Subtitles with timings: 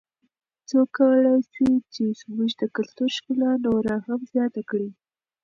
[0.69, 4.89] څوک کولای سي چې زموږ د کلتور ښکلا نوره هم زیاته کړي؟